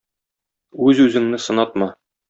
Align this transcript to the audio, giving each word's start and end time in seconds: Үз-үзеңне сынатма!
Үз-үзеңне 0.87 1.43
сынатма! 1.49 1.95